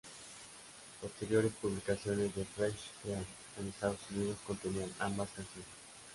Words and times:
Posteriores 0.99 1.51
publicaciones 1.61 2.33
de 2.33 2.43
"Fresh 2.43 2.73
Cream" 3.03 3.23
en 3.59 3.67
Estados 3.67 3.99
Unidos 4.09 4.37
contenían 4.47 4.89
ambas 4.99 5.29
canciones. 5.29 5.69